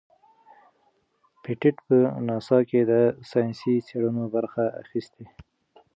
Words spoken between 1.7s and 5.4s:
په ناسا کې د ساینسي څیړنو برخه اخیستې.